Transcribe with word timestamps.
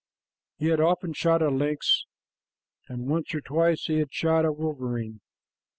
He 0.57 0.69
had 0.69 0.79
often 0.79 1.13
shot 1.13 1.43
a 1.43 1.51
lynx, 1.51 2.05
and 2.87 3.07
once 3.07 3.35
or 3.35 3.41
twice 3.41 3.85
he 3.85 3.99
had 3.99 4.11
shot 4.11 4.45
a 4.45 4.51
wolverine. 4.51 5.21